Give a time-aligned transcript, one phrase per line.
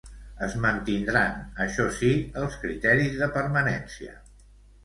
[0.45, 2.09] Es mantindran, això sí,
[2.45, 4.19] els criteris de permanència.